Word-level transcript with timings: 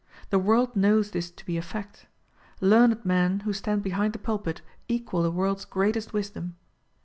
The 0.31 0.39
world 0.39 0.75
knows 0.75 1.11
this 1.11 1.29
to 1.29 1.45
be 1.45 1.57
a 1.59 1.61
fact. 1.61 2.07
Learned 2.59 3.05
men 3.05 3.41
who 3.41 3.53
stand 3.53 3.83
behind 3.83 4.13
the 4.13 4.17
pulpit 4.17 4.63
equal 4.87 5.21
the 5.21 5.29
world's 5.29 5.63
greatest 5.63 6.11
wisdom. 6.11 6.55